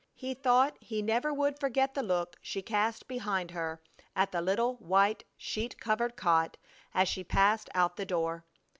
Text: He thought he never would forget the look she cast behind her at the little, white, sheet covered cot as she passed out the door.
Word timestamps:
He 0.15 0.33
thought 0.33 0.77
he 0.81 1.03
never 1.03 1.31
would 1.31 1.59
forget 1.59 1.93
the 1.93 2.01
look 2.01 2.35
she 2.41 2.63
cast 2.63 3.07
behind 3.07 3.51
her 3.51 3.83
at 4.15 4.31
the 4.31 4.41
little, 4.41 4.77
white, 4.77 5.25
sheet 5.37 5.79
covered 5.79 6.15
cot 6.15 6.57
as 6.91 7.07
she 7.07 7.23
passed 7.23 7.69
out 7.75 7.97
the 7.97 8.05
door. 8.07 8.43